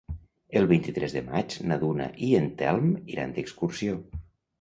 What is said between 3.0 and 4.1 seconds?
iran d'excursió.